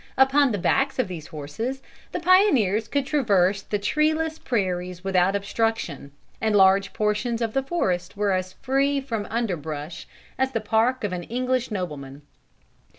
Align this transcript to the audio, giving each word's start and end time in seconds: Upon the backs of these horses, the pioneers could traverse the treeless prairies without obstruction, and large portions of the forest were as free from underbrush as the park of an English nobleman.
Upon 0.17 0.51
the 0.51 0.57
backs 0.57 0.97
of 0.97 1.07
these 1.07 1.27
horses, 1.27 1.83
the 2.11 2.19
pioneers 2.19 2.87
could 2.87 3.05
traverse 3.05 3.61
the 3.61 3.77
treeless 3.77 4.39
prairies 4.39 5.03
without 5.03 5.35
obstruction, 5.35 6.11
and 6.41 6.55
large 6.55 6.91
portions 6.91 7.39
of 7.39 7.53
the 7.53 7.61
forest 7.61 8.17
were 8.17 8.31
as 8.31 8.53
free 8.53 8.99
from 8.99 9.27
underbrush 9.29 10.07
as 10.39 10.53
the 10.53 10.59
park 10.59 11.03
of 11.03 11.13
an 11.13 11.21
English 11.25 11.69
nobleman. 11.69 12.23